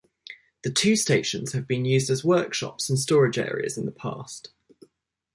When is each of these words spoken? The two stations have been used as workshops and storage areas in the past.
The 0.63 0.71
two 0.71 0.95
stations 0.95 1.51
have 1.51 1.67
been 1.67 1.85
used 1.85 2.09
as 2.09 2.23
workshops 2.23 2.89
and 2.89 2.97
storage 2.97 3.37
areas 3.37 3.77
in 3.77 3.85
the 3.85 3.91
past. 3.91 4.49